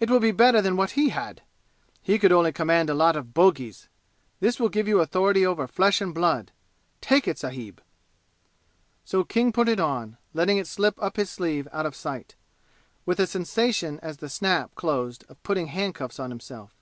[0.00, 1.40] It will be better than what he had!
[2.02, 3.86] He could only command a lot of bogies.
[4.40, 6.50] This will give you authority over flesh and blood!
[7.00, 7.80] Take it, sahib!"
[9.04, 12.34] So King put it on, letting it slip up his sleeve, out of sight,
[13.04, 16.74] with a sensation as the snap closed of putting handcuffs on himself.